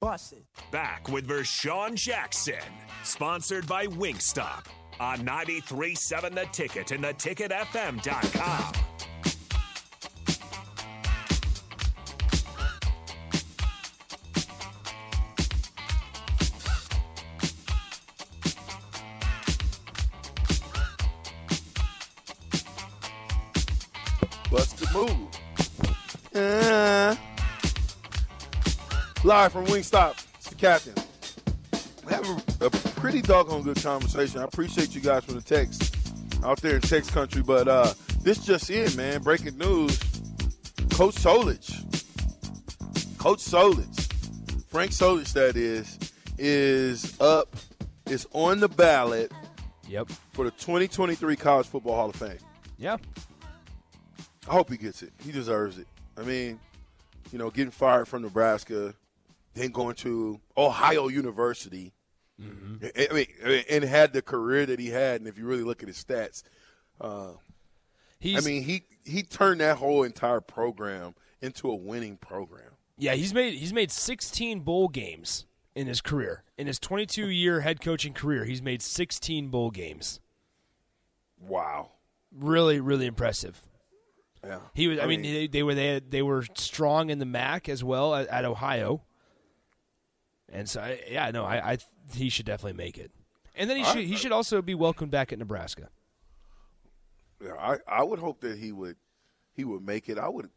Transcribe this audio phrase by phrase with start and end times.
[0.00, 0.44] Busted.
[0.70, 2.54] Back with Vershawn Jackson,
[3.02, 4.66] sponsored by Wingstop
[5.00, 8.72] on 93.7 The Ticket and theticketfm.com.
[24.50, 25.25] Busted move.
[29.26, 30.94] Live from Wingstop, it's the captain.
[32.06, 32.28] We have
[32.60, 34.40] a, a pretty doggone good conversation.
[34.40, 35.96] I appreciate you guys for the text
[36.44, 37.92] out there in text country, but uh,
[38.22, 39.22] this just in, man.
[39.22, 39.98] Breaking news:
[40.90, 41.68] Coach Solich,
[43.18, 45.98] Coach Solich, Frank Solich, that is,
[46.38, 47.48] is up,
[48.06, 49.32] is on the ballot.
[49.88, 50.08] Yep.
[50.34, 52.38] For the 2023 College Football Hall of Fame.
[52.78, 52.96] Yeah.
[54.48, 55.12] I hope he gets it.
[55.24, 55.88] He deserves it.
[56.16, 56.60] I mean,
[57.32, 58.94] you know, getting fired from Nebraska,
[59.56, 61.92] then going to Ohio University.
[62.40, 62.86] Mm-hmm.
[63.10, 65.88] I mean, and had the career that he had, and if you really look at
[65.88, 66.42] his stats,
[67.00, 67.32] uh,
[68.18, 72.72] He's, I mean, he he turned that whole entire program into a winning program.
[72.96, 76.42] Yeah, he's made he's made 16 bowl games in his career.
[76.56, 80.20] In his 22 year head coaching career, he's made 16 bowl games.
[81.38, 81.90] Wow.
[82.34, 83.62] Really, really impressive.
[84.42, 84.60] Yeah.
[84.74, 84.98] He was.
[84.98, 87.84] I, I mean, mean- they, they were they they were strong in the MAC as
[87.84, 89.02] well at, at Ohio.
[90.48, 91.78] And so, I- yeah, no, I, I
[92.12, 93.10] he should definitely make it.
[93.54, 95.88] And then he I- should he should also be welcomed back at Nebraska.
[97.42, 98.96] Yeah, I, I would hope that he would
[99.52, 100.18] he would make it.
[100.18, 100.48] I would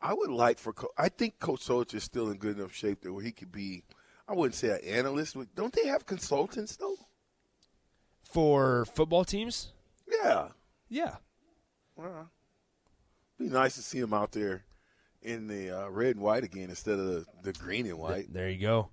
[0.00, 3.12] I would like for I think Coach Solich is still in good enough shape that
[3.12, 3.84] where he could be.
[4.28, 5.36] I wouldn't say an analyst.
[5.56, 6.96] Don't they have consultants though?
[8.22, 9.72] For football teams,
[10.24, 10.48] Yeah.
[10.88, 11.16] yeah,
[11.96, 12.30] Well,
[13.38, 14.64] be nice to see him out there
[15.20, 18.48] in the uh, red and white again instead of the, the green and white, there
[18.48, 18.88] you go.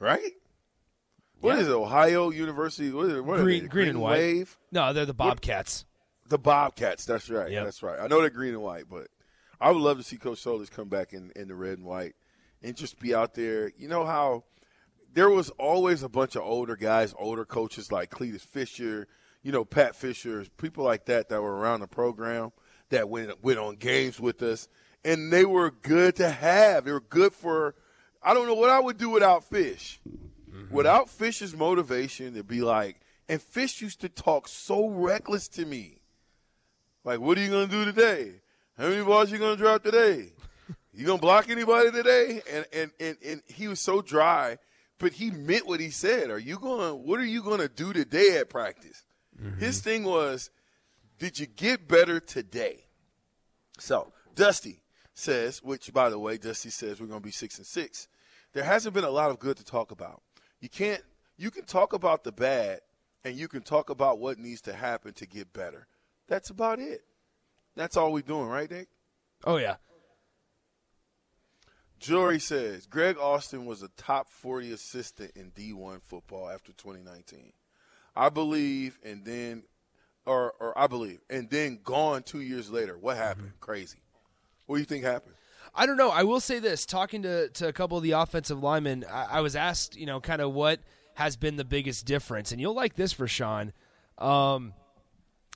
[0.00, 0.32] Right?
[1.40, 1.60] What Yeah.
[1.62, 1.72] is it?
[1.72, 2.90] Ohio University?
[2.90, 3.20] What is?
[3.22, 3.68] What are Green, they?
[3.68, 4.18] green, and white.
[4.18, 4.58] Wave?
[4.72, 5.84] No, they're the Bobcats.
[6.28, 7.04] The Bobcats.
[7.04, 7.50] That's right.
[7.50, 7.64] Yep.
[7.64, 7.98] That's right.
[8.00, 9.08] I know they're green and white, but
[9.60, 12.14] I would love to see Coach Solich come back in, in the red and white
[12.62, 13.70] and just be out there.
[13.76, 14.44] You know how
[15.12, 19.06] there was always a bunch of older guys, older coaches like Cletus Fischer,
[19.42, 22.52] you know, Pat Fischer, people like that that were around the program
[22.90, 24.68] that went went on games with us,
[25.04, 26.84] and they were good to have.
[26.84, 27.74] They were good for.
[28.22, 30.00] I don't know what I would do without Fish.
[30.70, 36.00] Without Fish's motivation to be like, and Fish used to talk so reckless to me.
[37.04, 38.40] Like, what are you gonna do today?
[38.76, 40.32] How many balls you gonna drop today?
[40.92, 42.42] You gonna block anybody today?
[42.50, 44.58] And and and, and he was so dry,
[44.98, 46.30] but he meant what he said.
[46.30, 49.04] Are you gonna what are you gonna do today at practice?
[49.58, 49.84] His mm-hmm.
[49.84, 50.50] thing was,
[51.18, 52.84] did you get better today?
[53.78, 54.82] So Dusty
[55.20, 58.08] says, which by the way, Dusty says we're gonna be six and six.
[58.52, 60.22] There hasn't been a lot of good to talk about.
[60.60, 61.02] You can't
[61.36, 62.80] you can talk about the bad
[63.24, 65.86] and you can talk about what needs to happen to get better.
[66.28, 67.02] That's about it.
[67.76, 68.88] That's all we're doing, right, Nick?
[69.44, 69.76] Oh yeah,
[72.00, 77.52] Jory says Greg Austin was a top 40 assistant in D1 football after 2019.
[78.16, 79.64] I believe, and then,
[80.24, 82.98] or, or I believe, and then gone two years later.
[82.98, 83.48] What happened?
[83.48, 83.60] Mm-hmm.
[83.60, 83.98] Crazy.
[84.70, 85.34] What do you think happened?
[85.74, 86.10] I don't know.
[86.10, 89.40] I will say this: talking to to a couple of the offensive linemen, I, I
[89.40, 90.78] was asked, you know, kind of what
[91.14, 93.72] has been the biggest difference, and you'll like this Vershawn.
[94.16, 94.74] Um,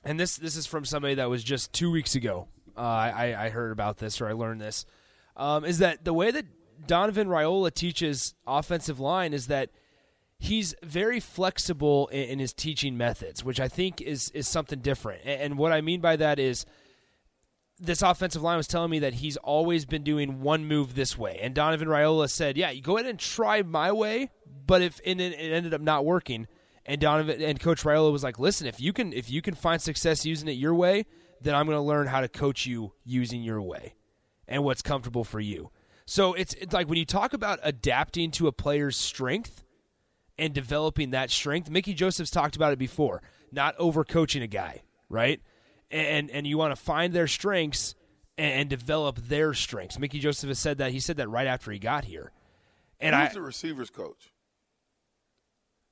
[0.03, 2.49] and this this is from somebody that was just two weeks ago.
[2.75, 4.85] Uh, I, I heard about this or I learned this.
[5.37, 6.45] Um, is that the way that
[6.85, 9.69] Donovan Raiola teaches offensive line is that
[10.39, 15.21] he's very flexible in, in his teaching methods, which I think is is something different.
[15.23, 16.65] And, and what I mean by that is
[17.79, 21.39] this offensive line was telling me that he's always been doing one move this way.
[21.41, 24.29] And Donovan Raiola said, "Yeah, you go ahead and try my way,
[24.65, 26.47] but if and it, ended up not working."
[26.85, 29.81] And Donovan and Coach Raiola was like, "Listen, if you can if you can find
[29.81, 31.05] success using it your way,
[31.41, 33.95] then I'm going to learn how to coach you using your way
[34.47, 35.71] and what's comfortable for you."
[36.07, 39.65] So it's, it's like when you talk about adapting to a player's strength
[40.37, 41.69] and developing that strength.
[41.69, 43.21] Mickey Joseph's talked about it before,
[43.51, 45.41] not overcoaching a guy, right?
[45.95, 47.95] And and you want to find their strengths
[48.37, 49.97] and, and develop their strengths.
[49.97, 50.91] Mickey Joseph has said that.
[50.91, 52.31] He said that right after he got here.
[52.99, 54.31] And I, the receivers coach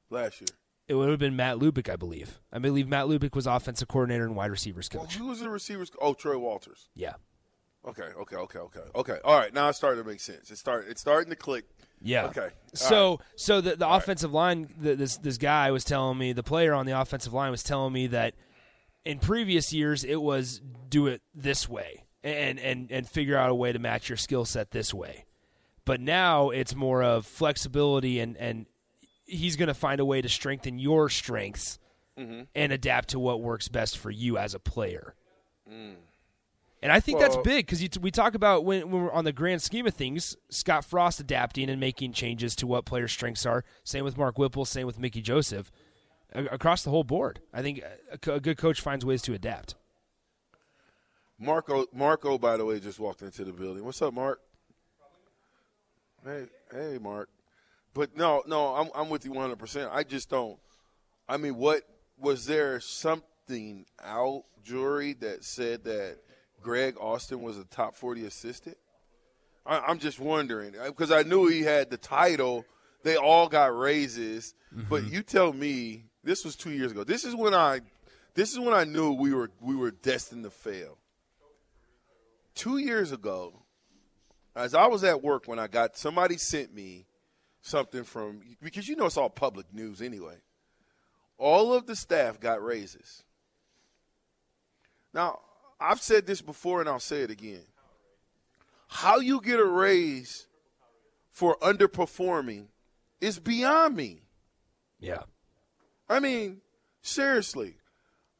[0.09, 0.47] last year?
[0.87, 2.39] it would have been Matt Lubick, I believe.
[2.51, 5.15] I believe Matt Lubick was offensive coordinator and wide receivers Well, coach.
[5.15, 5.91] who was the receivers?
[6.01, 6.89] Oh, Troy Walters.
[6.95, 7.13] Yeah.
[7.85, 9.17] Okay, okay, okay, okay, okay.
[9.25, 10.49] All right, now it's starting to make sense.
[10.51, 10.85] It's start.
[10.87, 11.65] It's starting to click.
[12.01, 12.25] Yeah.
[12.27, 12.41] Okay.
[12.41, 16.43] All So so the the offensive line the, this this guy was telling me the
[16.43, 18.35] player on the offensive line was telling me that
[19.05, 23.55] in previous years it was do it this way and and and figure out a
[23.55, 25.25] way to match your skill set this way.
[25.85, 28.65] But now it's more of flexibility and and
[29.25, 31.79] he's going to find a way to strengthen your strengths
[32.17, 32.41] mm-hmm.
[32.55, 35.15] and adapt to what works best for you as a player.
[35.69, 35.95] Mm.
[36.81, 39.61] And I think that's big because we talk about when, when we're on the grand
[39.61, 43.63] scheme of things, Scott Frost adapting and making changes to what players' strengths are.
[43.85, 45.71] Same with Mark Whipple, same with Mickey Joseph.
[46.33, 49.75] Across the whole board, I think a, a good coach finds ways to adapt.
[51.39, 53.83] Marco, Marco, by the way, just walked into the building.
[53.83, 54.39] What's up, Mark?
[56.25, 57.29] Hey, hey, Mark.
[57.93, 59.57] But no, no, I'm I'm with you 100.
[59.57, 60.57] percent I just don't.
[61.27, 61.83] I mean, what
[62.17, 66.17] was there something out Jory that said that
[66.61, 68.77] Greg Austin was a top 40 assistant?
[69.65, 72.65] I, I'm just wondering uh, because I knew he had the title.
[73.03, 75.13] They all got raises, but mm-hmm.
[75.13, 77.03] you tell me this was two years ago.
[77.03, 77.81] This is when I,
[78.33, 80.97] this is when I knew we were we were destined to fail.
[82.55, 83.63] Two years ago,
[84.55, 87.05] as I was at work when I got somebody sent me
[87.61, 90.35] something from because you know it's all public news anyway.
[91.37, 93.23] All of the staff got raises.
[95.13, 95.39] Now,
[95.79, 97.65] I've said this before and I'll say it again.
[98.87, 100.47] How you get a raise
[101.31, 102.67] for underperforming
[103.19, 104.21] is beyond me.
[104.99, 105.23] Yeah.
[106.09, 106.61] I mean,
[107.01, 107.77] seriously.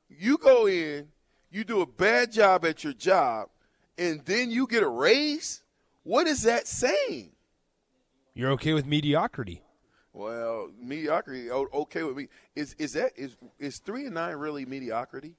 [0.09, 1.07] You go in,
[1.51, 3.49] you do a bad job at your job,
[3.97, 5.63] and then you get a raise?
[6.03, 7.31] What is that saying?
[8.33, 9.61] You're okay with mediocrity.
[10.11, 12.27] Well, mediocrity okay with me.
[12.55, 15.33] Is is that is is 3 and 9 really mediocrity?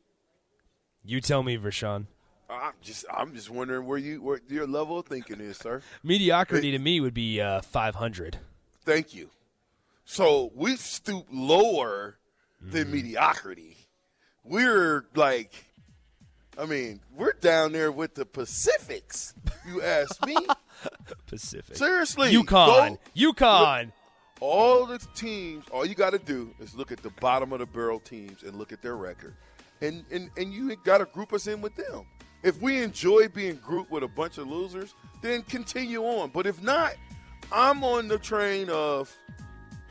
[1.05, 2.07] You tell me, Vershawn.
[2.51, 5.83] I'm just I'm just wondering where you where your level of thinking is, sir.
[6.03, 8.39] Mediocrity to me would be uh, 500.
[8.85, 9.31] Thank you.
[10.05, 12.19] So we've stooped lower
[12.61, 12.93] than mm.
[12.93, 13.77] mediocrity.
[14.45, 15.53] We're like,
[16.59, 19.35] I mean, we're down there with the Pacifics.
[19.67, 20.37] You ask me.
[21.27, 21.77] Pacific.
[21.77, 22.99] Seriously, UConn.
[23.17, 23.93] UConn.
[24.41, 27.67] all the teams, all you got to do is look at the bottom of the
[27.67, 29.35] barrel teams and look at their record,
[29.81, 32.07] and and and you got to group us in with them.
[32.43, 36.29] If we enjoy being grouped with a bunch of losers, then continue on.
[36.29, 36.93] But if not,
[37.51, 39.11] I'm on the train of